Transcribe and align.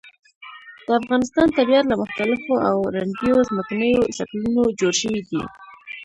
د 0.85 0.87
افغانستان 1.01 1.47
طبیعت 1.57 1.85
له 1.87 1.95
مختلفو 2.03 2.53
او 2.67 2.77
رنګینو 2.97 3.39
ځمکنیو 3.49 4.01
شکلونو 4.17 4.63
جوړ 4.79 4.93
شوی 5.01 5.21
دی. 5.29 5.41